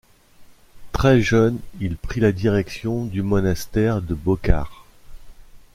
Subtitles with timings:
[0.93, 4.87] Très jeune, il prit la direction du monastère de Bokar.